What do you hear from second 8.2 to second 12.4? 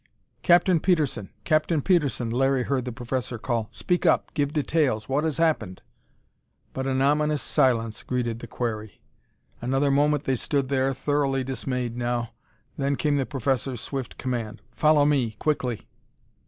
the query. Another moment they stood there, thoroughly dismayed now.